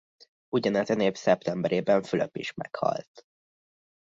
Ugyanezen 0.49 0.99
év 0.99 1.15
szeptemberében 1.15 2.03
Fülöp 2.03 2.37
is 2.37 2.53
meghalt. 2.53 3.25